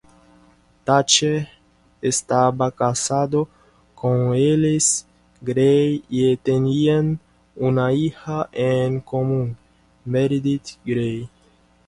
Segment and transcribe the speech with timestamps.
[0.83, 1.47] Thatcher
[2.01, 3.47] estaba casado
[3.93, 5.05] con Ellis
[5.41, 7.19] Grey y tenían
[7.55, 9.55] una hija en común:
[10.05, 11.29] Meredith Grey.